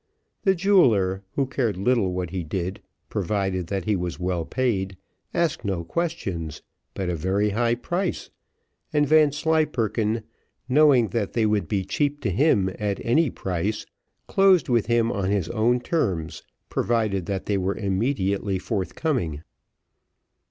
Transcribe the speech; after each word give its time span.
The 0.45 0.55
jeweller, 0.55 1.21
who 1.35 1.45
cared 1.45 1.77
little 1.77 2.11
what 2.11 2.31
he 2.31 2.43
did, 2.43 2.81
provided 3.07 3.67
that 3.67 3.85
he 3.85 3.95
was 3.95 4.19
well 4.19 4.45
paid, 4.45 4.97
asked 5.31 5.63
no 5.63 5.83
questions, 5.83 6.63
but 6.95 7.07
a 7.07 7.15
very 7.15 7.51
high 7.51 7.75
price, 7.75 8.31
and 8.91 9.07
Vanslyperken, 9.07 10.23
knowing 10.67 11.09
that 11.09 11.33
they 11.33 11.45
would 11.45 11.67
be 11.67 11.85
cheap 11.85 12.19
to 12.21 12.31
him 12.31 12.71
at 12.79 12.99
any 13.05 13.29
price, 13.29 13.85
closed 14.25 14.69
with 14.69 14.87
him 14.87 15.11
on 15.11 15.29
his 15.29 15.49
own 15.49 15.79
terms, 15.79 16.41
provided 16.67 17.27
that 17.27 17.45
they 17.45 17.59
were 17.59 17.75
immediately 17.77 18.57
forthcoming. 18.57 19.43